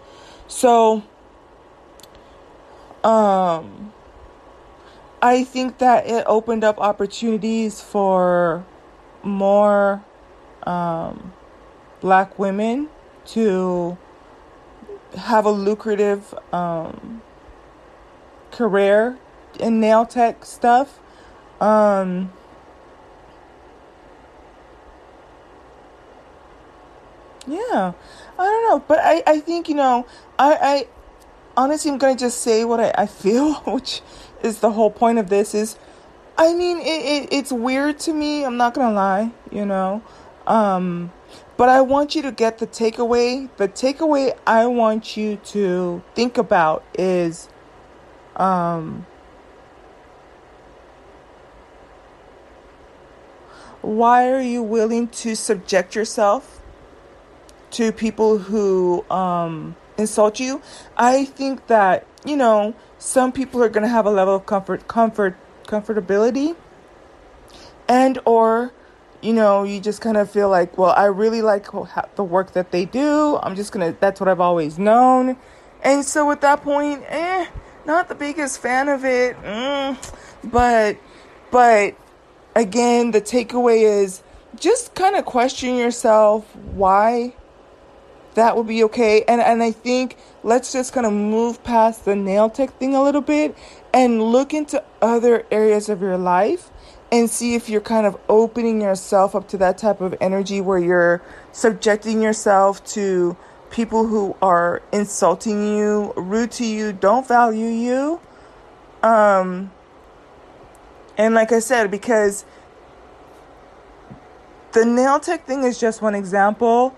So, 0.48 1.04
um, 3.04 3.94
I 5.22 5.44
think 5.44 5.78
that 5.80 6.08
it 6.08 6.24
opened 6.26 6.64
up 6.64 6.80
opportunities 6.80 7.82
for 7.82 8.66
more 9.22 10.04
um, 10.64 11.34
black 12.02 12.40
women 12.40 12.90
to 13.28 13.98
have 15.18 15.46
a 15.46 15.52
lucrative 15.52 16.34
um, 16.54 17.22
career 18.52 19.18
in 19.60 19.80
nail 19.80 20.06
tech 20.06 20.46
stuff. 20.46 21.00
Um, 21.62 22.32
yeah, 27.48 27.94
I 28.38 28.44
don't 28.44 28.70
know, 28.70 28.80
but 28.88 29.00
I, 29.00 29.24
I 29.26 29.40
think, 29.40 29.70
you 29.70 29.76
know, 29.76 30.06
I, 30.38 30.58
I 30.62 30.88
honestly, 31.58 31.92
I'm 31.92 31.98
to 32.16 32.20
just 32.20 32.42
say 32.42 32.64
what 32.66 32.80
I, 32.80 32.94
I 32.98 33.06
feel, 33.06 33.54
which 33.66 34.02
is 34.42 34.60
the 34.60 34.72
whole 34.72 34.92
point 34.92 35.18
of 35.18 35.30
this 35.30 35.54
is, 35.54 35.78
I 36.38 36.54
mean, 36.54 36.78
it, 36.78 36.84
it, 37.24 37.30
it's 37.34 37.52
weird 37.52 38.00
to 38.00 38.14
me. 38.14 38.46
I'm 38.46 38.56
not 38.56 38.74
to 38.88 38.94
lie, 38.94 39.32
you 39.52 39.66
know. 39.66 40.02
Um, 40.48 41.12
but 41.58 41.68
I 41.68 41.82
want 41.82 42.16
you 42.16 42.22
to 42.22 42.32
get 42.32 42.60
the 42.60 42.68
takeaway. 42.68 43.50
The 43.58 43.68
takeaway 43.68 44.38
I 44.48 44.66
want 44.68 45.18
you 45.18 45.36
to 45.36 46.02
think 46.16 46.38
about 46.38 46.86
is 46.94 47.50
um, 48.38 49.06
why 53.82 54.30
are 54.32 54.42
you 54.42 54.62
willing 54.62 55.08
to 55.08 55.36
subject 55.36 55.96
yourself 55.96 56.62
to 57.72 57.92
people 57.92 58.38
who 58.38 59.06
um, 59.10 59.76
insult 59.98 60.40
you? 60.40 60.62
I 60.98 61.26
think 61.26 61.68
that, 61.68 62.06
you 62.26 62.36
know, 62.36 62.74
some 62.98 63.32
people 63.32 63.64
are 63.64 63.70
going 63.70 63.84
to 63.84 63.90
have 63.90 64.06
a 64.06 64.12
level 64.12 64.36
of 64.36 64.46
comfort, 64.46 64.88
comfort, 64.88 65.36
comfortability 65.66 66.56
and 67.88 68.20
or 68.26 68.72
you 69.22 69.34
know, 69.34 69.64
you 69.64 69.80
just 69.82 70.02
kind 70.02 70.18
of 70.18 70.32
feel 70.32 70.50
like, 70.50 70.78
well, 70.78 70.92
I 70.92 71.06
really 71.06 71.42
like 71.42 71.68
the 72.16 72.24
work 72.24 72.54
that 72.54 72.72
they 72.72 72.86
do. 72.86 73.38
I'm 73.44 73.56
just 73.56 73.72
gonna, 73.72 73.96
that's 74.00 74.20
what 74.20 74.30
I've 74.30 74.40
always 74.40 74.80
known. 74.80 75.36
And 75.84 76.06
so 76.06 76.32
at 76.32 76.42
that 76.42 76.62
point, 76.62 77.04
eh, 77.08 77.48
not 77.86 78.08
the 78.08 78.16
biggest 78.16 78.62
fan 78.62 78.88
of 78.88 79.04
it. 79.04 79.36
Mm, 79.44 80.14
but, 80.46 80.98
but 81.52 81.96
again, 82.56 83.12
the 83.12 83.22
takeaway 83.22 83.82
is 83.82 84.22
just 84.56 84.96
kind 84.96 85.16
of 85.16 85.26
question 85.26 85.76
yourself 85.76 86.56
why 86.56 87.34
that 88.36 88.56
would 88.56 88.68
be 88.68 88.84
okay. 88.86 89.24
And, 89.28 89.42
and 89.42 89.62
I 89.62 89.72
think 89.72 90.18
let's 90.44 90.72
just 90.72 90.94
kind 90.94 91.06
of 91.06 91.14
move 91.14 91.64
past 91.64 92.06
the 92.06 92.16
nail 92.16 92.50
tech 92.50 92.78
thing 92.78 92.96
a 92.96 93.04
little 93.04 93.22
bit 93.22 93.56
and 93.94 94.22
look 94.22 94.54
into 94.54 94.84
other 95.02 95.46
areas 95.52 95.90
of 95.90 96.02
your 96.02 96.18
life 96.18 96.70
and 97.12 97.30
see 97.30 97.56
if 97.56 97.70
you're 97.70 97.82
kind 97.82 98.06
of 98.06 98.18
opening 98.30 98.82
yourself 98.82 99.36
up 99.36 99.48
to 99.50 99.58
that 99.58 99.78
type 99.78 100.00
of 100.00 100.16
energy 100.22 100.62
where 100.62 100.78
you're 100.78 101.22
subjecting 101.52 102.22
yourself 102.22 102.84
to 102.86 103.36
people 103.72 104.08
who 104.08 104.36
are 104.42 104.82
insulting 104.92 105.76
you, 105.78 106.14
rude 106.16 106.52
to 106.52 106.66
you, 106.66 106.94
don't 106.94 107.28
value 107.28 107.68
you. 107.68 108.20
Um, 109.02 109.72
and 111.20 111.36
like 111.36 111.52
I 111.52 111.60
said, 111.60 111.92
because 111.92 112.46
the 114.72 114.86
nail 114.86 115.20
tech 115.20 115.46
thing 115.46 115.66
is 115.66 115.78
just 115.78 116.02
one 116.02 116.16
example. 116.16 116.96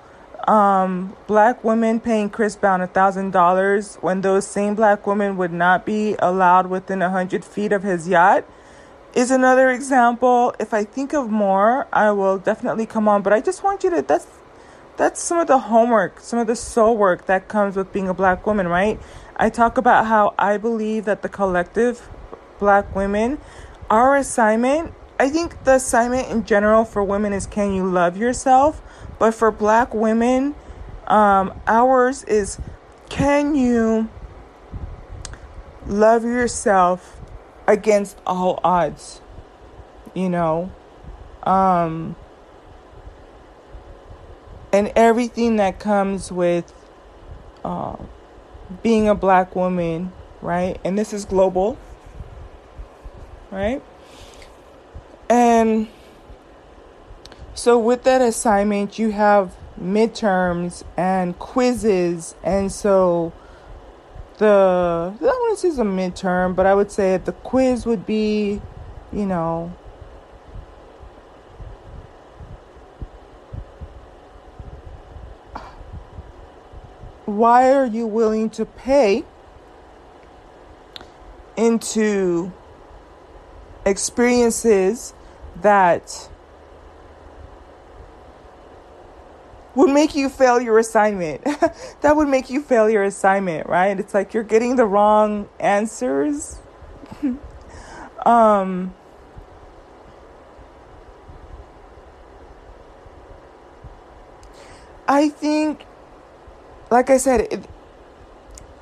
Um, 0.48 1.16
black 1.25 1.63
women 1.63 2.00
paying 2.00 2.30
Chris 2.30 2.56
Brown 2.56 2.82
a 2.82 2.88
thousand 2.88 3.32
dollars 3.32 3.96
when 3.96 4.22
those 4.22 4.46
same 4.46 4.75
black 4.75 5.08
women 5.08 5.38
would 5.38 5.51
not 5.51 5.86
be 5.86 6.16
allowed 6.20 6.68
within 6.68 7.01
a 7.01 7.10
hundred 7.10 7.44
feet 7.44 7.72
of 7.72 7.82
his 7.82 8.08
yacht 8.08 8.46
is 9.16 9.32
another 9.32 9.72
example. 9.72 10.54
If 10.60 10.74
I 10.74 10.84
think 10.84 11.13
of 11.13 11.30
more, 11.32 11.88
I 11.92 12.12
will 12.12 12.38
definitely 12.38 12.86
come 12.86 13.08
on. 13.08 13.24
But 13.24 13.34
I 13.34 13.42
just 13.42 13.63
want 13.63 13.84
you 13.84 13.90
to 13.90 14.04
that's 14.04 14.28
that's 14.98 15.20
some 15.20 15.40
of 15.40 15.48
the 15.48 15.58
homework, 15.58 16.20
some 16.20 16.38
of 16.38 16.46
the 16.46 16.56
soul 16.56 16.96
work 16.96 17.25
that 17.25 17.48
comes 17.48 17.75
with 17.75 17.92
being 17.92 18.08
a 18.08 18.13
black 18.13 18.46
woman, 18.46 18.68
right? 18.68 19.00
I 19.36 19.50
talk 19.50 19.78
about 19.80 20.06
how 20.06 20.36
I 20.38 20.58
believe 20.58 21.06
that 21.06 21.24
the 21.24 21.30
collective 21.30 22.08
black 22.60 22.96
women, 22.96 23.40
our 23.91 24.15
assignment, 24.15 24.93
I 25.19 25.29
think 25.29 25.65
the 25.65 25.75
assignment 25.75 26.29
in 26.29 26.45
general 26.45 26.86
for 26.86 27.03
women 27.03 27.33
is 27.33 27.45
can 27.45 27.74
you 27.74 27.86
love 27.86 28.17
yourself? 28.17 28.81
But 29.19 29.36
for 29.36 29.51
black 29.51 29.93
women, 29.93 30.55
um, 31.05 31.53
ours 31.67 32.24
is 32.24 32.57
can 33.10 33.53
you 33.53 34.10
love 35.86 36.24
yourself 36.24 37.21
against 37.67 38.17
all 38.25 38.60
odds. 38.63 39.21
You 40.13 40.29
know? 40.29 40.71
Um 41.43 42.15
and 44.74 44.91
everything 44.95 45.57
that 45.57 45.79
comes 45.79 46.31
with 46.31 46.74
uh, 47.63 47.98
being 48.81 49.10
a 49.10 49.15
black 49.15 49.55
woman, 49.55 50.13
right? 50.41 50.79
And 50.86 50.98
this 50.98 51.12
is 51.12 51.25
global, 51.25 51.77
right? 53.51 53.84
And 55.29 55.88
so, 57.53 57.77
with 57.77 58.03
that 58.03 58.22
assignment, 58.22 58.98
you 58.98 59.12
have 59.12 59.55
midterms 59.79 60.84
and 60.98 61.38
quizzes, 61.38 62.36
and 62.43 62.72
so 62.72 63.34
the 64.38 65.13
I 65.22 65.39
wouldn't 65.41 65.60
say 65.60 65.67
it's 65.67 65.77
a 65.77 65.84
midterm, 65.84 66.55
but 66.55 66.65
I 66.65 66.74
would 66.74 66.91
say 66.91 67.17
the 67.17 67.31
quiz 67.34 67.86
would 67.86 68.05
be, 68.05 68.62
you 69.13 69.25
know, 69.25 69.72
why 77.25 77.72
are 77.74 77.86
you 77.86 78.08
willing 78.08 78.50
to 78.51 78.65
pay 78.65 79.24
into 81.55 82.51
experiences 83.85 85.13
that 85.61 86.29
would 89.75 89.89
make 89.89 90.15
you 90.15 90.29
fail 90.29 90.59
your 90.59 90.77
assignment. 90.79 91.43
that 92.01 92.15
would 92.15 92.27
make 92.27 92.50
you 92.50 92.61
fail 92.61 92.89
your 92.89 93.03
assignment, 93.03 93.67
right? 93.67 94.00
It's 94.00 94.13
like 94.13 94.33
you're 94.33 94.43
getting 94.43 94.75
the 94.75 94.85
wrong 94.85 95.47
answers. 95.59 96.59
um 98.25 98.93
I 105.07 105.29
think 105.29 105.85
like 106.91 107.09
I 107.09 107.17
said, 107.17 107.47
it, 107.51 107.65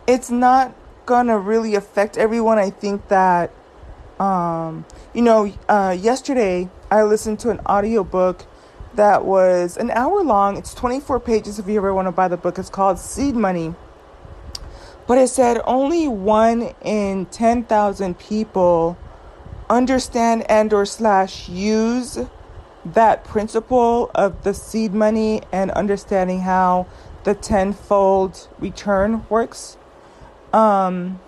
it's 0.07 0.31
not 0.31 0.73
gonna 1.05 1.37
really 1.37 1.75
affect 1.75 2.17
everyone. 2.17 2.57
I 2.57 2.71
think 2.71 3.07
that, 3.07 3.51
um, 4.19 4.85
you 5.13 5.21
know, 5.21 5.51
uh, 5.67 5.95
yesterday 5.99 6.69
I 6.91 7.03
listened 7.03 7.39
to 7.39 7.49
an 7.49 7.59
audiobook 7.67 8.45
that 8.95 9.23
was 9.23 9.77
an 9.77 9.91
hour 9.91 10.23
long. 10.23 10.57
It's 10.57 10.73
24 10.73 11.19
pages 11.19 11.59
if 11.59 11.67
you 11.67 11.77
ever 11.77 11.93
want 11.93 12.07
to 12.07 12.11
buy 12.11 12.27
the 12.27 12.38
book. 12.38 12.57
It's 12.59 12.69
called 12.69 12.99
Seed 12.99 13.35
Money. 13.35 13.75
But 15.07 15.17
it 15.17 15.29
said 15.29 15.61
only 15.65 16.07
one 16.07 16.73
in 16.81 17.25
10,000 17.27 18.19
people 18.19 18.97
understand 19.69 20.49
and 20.49 20.73
or 20.73 20.85
slash 20.85 21.47
use 21.47 22.19
that 22.85 23.23
principle 23.23 24.09
of 24.15 24.43
the 24.43 24.53
seed 24.53 24.93
money 24.93 25.41
and 25.51 25.71
understanding 25.71 26.41
how 26.41 26.88
the 27.23 27.33
tenfold 27.35 28.47
return 28.59 29.25
works. 29.29 29.77
Um, 30.53 31.19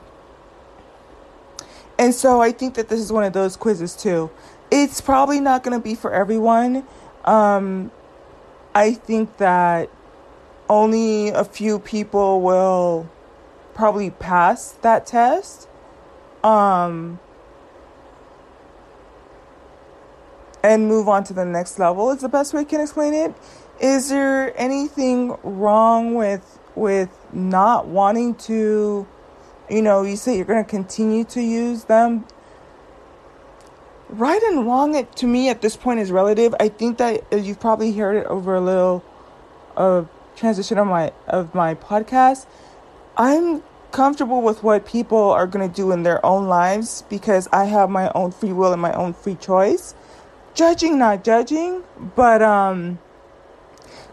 and 1.97 2.13
so 2.13 2.41
I 2.41 2.51
think 2.51 2.75
that 2.75 2.89
this 2.89 2.99
is 2.99 3.11
one 3.11 3.23
of 3.23 3.33
those 3.33 3.55
quizzes 3.57 3.95
too. 3.95 4.31
It's 4.71 5.01
probably 5.01 5.39
not 5.39 5.63
going 5.63 5.77
to 5.77 5.83
be 5.83 5.95
for 5.95 6.13
everyone. 6.13 6.85
Um, 7.25 7.91
I 8.73 8.93
think 8.93 9.37
that 9.37 9.89
only 10.69 11.29
a 11.29 11.43
few 11.43 11.79
people 11.79 12.41
will 12.41 13.09
probably 13.73 14.09
pass 14.11 14.71
that 14.81 15.05
test. 15.05 15.67
Um, 16.43 17.19
and 20.63 20.87
move 20.87 21.07
on 21.07 21.23
to 21.25 21.33
the 21.33 21.45
next 21.45 21.79
level 21.79 22.11
is 22.11 22.21
the 22.21 22.29
best 22.29 22.53
way 22.53 22.61
I 22.61 22.63
can 22.63 22.81
explain 22.81 23.13
it. 23.13 23.33
Is 23.79 24.09
there 24.09 24.57
anything 24.59 25.37
wrong 25.43 26.13
with 26.15 26.59
with 26.75 27.09
not 27.33 27.87
wanting 27.87 28.35
to 28.35 29.05
you 29.71 29.81
know, 29.81 30.03
you 30.03 30.15
say 30.15 30.35
you're 30.35 30.45
going 30.45 30.63
to 30.63 30.69
continue 30.69 31.23
to 31.25 31.41
use 31.41 31.85
them? 31.85 32.25
Right 34.09 34.41
and 34.43 34.65
wrong 34.65 34.95
it 34.95 35.15
to 35.17 35.27
me 35.27 35.47
at 35.47 35.61
this 35.61 35.77
point 35.77 36.01
is 36.01 36.11
relative. 36.11 36.53
I 36.59 36.67
think 36.67 36.97
that 36.97 37.23
you've 37.31 37.61
probably 37.61 37.93
heard 37.93 38.17
it 38.17 38.25
over 38.25 38.55
a 38.55 38.61
little 38.61 39.03
of 39.77 40.09
transition 40.35 40.77
of 40.77 40.87
my 40.87 41.13
of 41.27 41.55
my 41.55 41.75
podcast. 41.75 42.45
I'm 43.15 43.63
comfortable 43.91 44.41
with 44.41 44.63
what 44.63 44.85
people 44.85 45.31
are 45.31 45.47
going 45.47 45.67
to 45.67 45.73
do 45.73 45.91
in 45.91 46.03
their 46.03 46.25
own 46.25 46.47
lives 46.47 47.03
because 47.09 47.47
I 47.53 47.65
have 47.65 47.89
my 47.89 48.11
own 48.13 48.31
free 48.31 48.51
will 48.51 48.73
and 48.73 48.81
my 48.81 48.93
own 48.93 49.13
free 49.13 49.35
choice. 49.35 49.95
Judging 50.53 50.99
not 50.99 51.23
judging, 51.23 51.83
but 52.15 52.41
um 52.41 52.99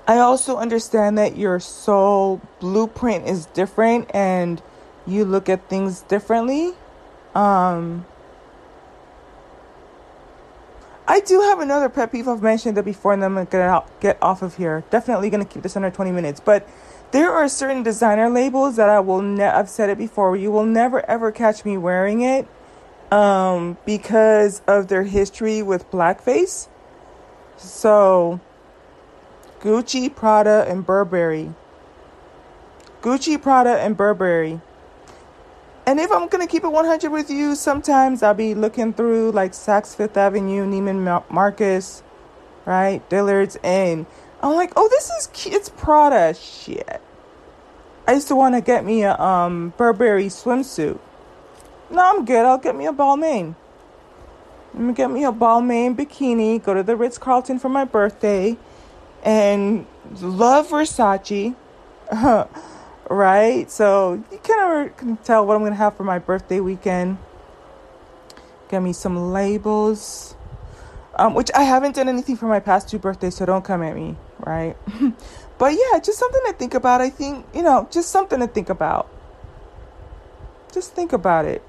I 0.07 0.19
also 0.19 0.57
understand 0.57 1.19
that 1.19 1.37
your 1.37 1.59
soul 1.61 2.41
blueprint 2.61 3.27
is 3.29 3.47
different 3.47 4.11
and 4.15 4.63
you 5.09 5.25
look 5.25 5.49
at 5.49 5.69
things 5.69 6.03
differently. 6.03 6.75
Um, 7.35 8.07
I 11.07 11.21
do 11.21 11.41
have 11.41 11.61
another 11.61 11.89
pet 11.89 12.13
peeve 12.13 12.29
I've 12.29 12.43
mentioned 12.43 12.77
it 12.77 12.85
before, 12.85 13.15
and 13.15 13.25
I'm 13.25 13.35
gonna 13.35 13.47
get 13.47 13.63
out, 13.63 14.01
get 14.01 14.19
off 14.21 14.43
of 14.43 14.57
here. 14.57 14.85
Definitely 14.91 15.31
gonna 15.31 15.47
keep 15.47 15.63
this 15.63 15.75
under 15.75 15.91
20 15.91 16.13
minutes, 16.13 16.39
but 16.39 16.69
there 17.13 17.33
are 17.33 17.49
certain 17.49 17.83
designer 17.83 18.29
labels 18.29 18.77
that 18.77 18.91
I 18.91 19.01
will. 19.01 19.23
Ne- 19.23 19.45
I've 19.45 19.71
said 19.71 19.89
it 19.89 19.97
before. 19.97 20.37
You 20.37 20.51
will 20.51 20.67
never 20.67 21.09
ever 21.09 21.33
catch 21.33 21.65
me 21.65 21.79
wearing 21.79 22.21
it, 22.21 22.47
um, 23.11 23.79
because 23.87 24.61
of 24.67 24.89
their 24.89 25.05
history 25.05 25.63
with 25.63 25.91
blackface. 25.91 26.69
So 27.57 28.41
Gucci, 29.61 30.15
Prada, 30.15 30.67
and 30.69 30.85
Burberry. 30.85 31.55
Gucci, 33.01 33.41
Prada, 33.41 33.79
and 33.81 33.97
Burberry. 33.97 34.61
And 35.89 35.99
if 35.99 36.13
I'm 36.13 36.29
gonna 36.29 36.47
keep 36.47 36.65
it 36.65 36.69
100 36.69 37.11
with 37.11 37.31
you, 37.31 37.55
sometimes 37.55 38.23
I'll 38.23 38.35
be 38.35 38.55
looking 38.55 38.93
through 38.93 39.31
like 39.31 39.53
Saks 39.53 39.97
Fifth 39.97 40.19
Avenue, 40.19 40.67
Neiman 40.67 41.25
Marcus, 41.31 42.03
right, 42.67 43.01
Dillard's, 43.09 43.57
and 43.65 44.05
I'm 44.43 44.55
like, 44.55 44.75
oh, 44.77 44.87
this 44.91 45.09
is. 45.09 45.31
It's 45.47 45.71
Prada 45.71 46.35
shit. 46.35 47.01
I 48.07 48.13
used 48.13 48.29
to 48.29 48.37
want 48.37 48.55
to 48.55 48.61
get 48.61 48.85
me 48.85 49.03
a 49.03 49.19
um 49.19 49.73
Burberry 49.79 50.27
swimsuit. 50.27 50.99
No, 51.91 52.03
I'm 52.05 52.27
good. 52.27 52.45
I'll 52.45 52.59
get 52.59 52.77
me 52.77 52.85
a 52.85 52.93
Balmain. 52.93 53.55
Let 54.75 54.83
me 54.83 54.93
get 54.93 55.11
me 55.11 55.25
a 55.25 55.33
Balmain 55.33 55.97
bikini. 55.97 56.63
Go 56.63 56.75
to 56.75 56.83
the 56.83 56.97
Ritz 56.97 57.17
Carlton 57.17 57.59
for 57.59 57.71
my 57.71 57.87
birthday 57.87 58.59
and 59.23 59.87
love 60.21 60.69
Versace, 60.69 61.57
right? 63.09 63.71
So 63.71 64.23
you 64.31 64.39
kind 64.39 64.89
of 64.89 64.97
can 64.97 65.17
tell 65.19 65.47
what 65.47 65.57
I'm 65.57 65.63
gonna 65.63 65.75
have 65.75 65.97
for 65.97 66.05
my 66.05 66.19
birthday 66.19 66.61
weekend. 66.61 67.19
Get 68.69 68.83
me 68.83 68.93
some 68.93 69.33
labels, 69.33 70.35
um, 71.15 71.35
which 71.35 71.51
I 71.55 71.63
haven't 71.63 71.97
done 71.97 72.09
anything 72.09 72.37
for 72.37 72.47
my 72.47 72.61
past 72.61 72.89
two 72.89 72.99
birthdays, 72.99 73.37
so 73.37 73.47
don't 73.47 73.65
come 73.65 73.83
at 73.83 73.95
me, 73.95 74.17
right? 74.41 74.77
but 75.59 75.73
yeah, 75.73 75.99
just 76.01 76.19
something 76.19 76.43
to 76.47 76.53
think 76.53 76.75
about. 76.75 77.01
I 77.01 77.11
think 77.11 77.47
you 77.55 77.63
know, 77.63 77.89
just 77.91 78.11
something 78.11 78.41
to 78.41 78.47
think 78.47 78.69
about. 78.69 79.09
Just 80.73 80.95
think 80.95 81.13
about 81.13 81.47
it. 81.47 81.63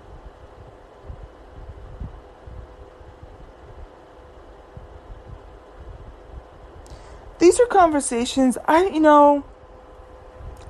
these 7.40 7.60
are 7.60 7.66
conversations 7.66 8.58
I, 8.68 8.86
you 8.88 9.00
know, 9.00 9.44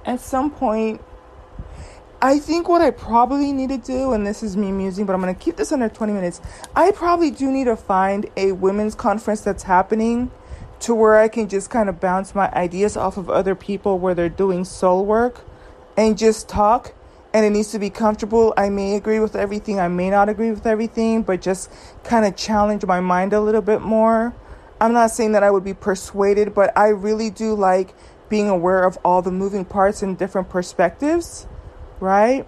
at 0.10 0.20
some 0.20 0.50
point, 0.50 1.02
I 2.20 2.40
think 2.40 2.68
what 2.68 2.82
I 2.82 2.90
probably 2.90 3.54
need 3.54 3.70
to 3.70 3.78
do, 3.78 4.12
and 4.14 4.26
this 4.26 4.42
is 4.42 4.58
me 4.58 4.72
musing, 4.72 5.06
but 5.06 5.14
I'm 5.14 5.22
going 5.22 5.34
to 5.34 5.40
keep 5.40 5.56
this 5.56 5.72
under 5.72 5.88
20 5.88 6.14
minutes. 6.14 6.42
I 6.76 6.92
probably 6.92 7.30
do 7.30 7.52
need 7.52 7.66
to 7.66 7.76
find 7.76 8.26
a 8.36 8.54
women's 8.54 8.96
conference 8.96 9.42
that's 9.42 9.64
happening 9.64 10.32
to 10.80 10.96
where 10.96 11.18
I 11.18 11.28
can 11.28 11.48
just 11.48 11.70
kind 11.70 11.90
of 11.90 12.00
bounce 12.00 12.34
my 12.34 12.50
ideas 12.52 12.98
off 12.98 13.18
of 13.18 13.30
other 13.30 13.54
people 13.54 14.00
where 14.00 14.16
they're 14.16 14.30
doing 14.30 14.66
soul 14.66 15.06
work 15.06 15.42
and 15.96 16.18
just 16.18 16.50
talk. 16.50 16.96
And 17.32 17.46
it 17.46 17.52
needs 17.52 17.72
to 17.74 17.80
be 17.80 17.92
comfortable. 17.92 18.56
I 18.58 18.70
may 18.70 18.96
agree 18.96 19.20
with 19.20 19.36
everything, 19.36 19.80
I 19.80 19.90
may 19.90 20.10
not 20.10 20.28
agree 20.28 20.50
with 20.50 20.66
everything, 20.66 21.22
but 21.22 21.40
just 21.40 21.72
kind 22.04 22.26
of 22.26 22.36
challenge 22.36 22.84
my 22.84 23.00
mind 23.00 23.32
a 23.32 23.40
little 23.42 23.62
bit 23.62 23.82
more 23.82 24.34
I'm 24.82 24.94
not 24.94 25.12
saying 25.12 25.34
that 25.34 25.44
I 25.44 25.52
would 25.52 25.64
be 25.66 25.74
persuaded, 25.74 26.54
but 26.54 26.78
I 26.78 26.90
really 26.90 27.30
do 27.30 27.54
like 27.54 27.94
being 28.30 28.48
aware 28.48 28.84
of 28.84 28.98
all 29.04 29.22
the 29.22 29.32
moving 29.32 29.66
parts 29.66 30.02
and 30.02 30.18
different 30.18 30.50
perspectives, 30.50 31.48
right? 32.00 32.48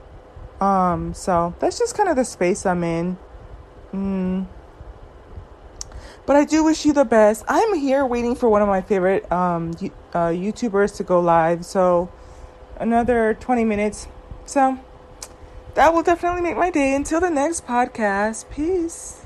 Um, 0.62 1.14
so 1.14 1.56
that's 1.60 1.80
just 1.80 1.98
kind 1.98 2.08
of 2.08 2.16
the 2.16 2.24
space 2.24 2.66
I'm 2.66 2.84
in. 2.84 3.18
Mm. 3.92 4.46
But 6.26 6.36
I 6.36 6.46
do 6.46 6.64
wish 6.64 6.86
you 6.86 6.94
the 6.94 7.04
best. 7.04 7.44
I'm 7.48 7.76
here 7.76 8.06
waiting 8.06 8.36
for 8.36 8.48
one 8.48 8.62
of 8.62 8.68
my 8.68 8.82
favorite 8.82 9.30
um, 9.32 9.72
uh, 10.14 10.30
YouTubers 10.30 10.96
to 10.98 11.04
go 11.04 11.20
live. 11.20 11.66
So 11.66 12.10
another 12.78 13.34
20 13.40 13.66
minutes. 13.66 14.08
So 14.46 14.80
that 15.74 15.94
will 15.94 16.04
definitely 16.04 16.42
make 16.42 16.58
my 16.58 16.70
day 16.70 16.94
until 16.94 17.20
the 17.20 17.30
next 17.30 17.66
podcast. 17.66 18.50
Peace. 18.50 19.21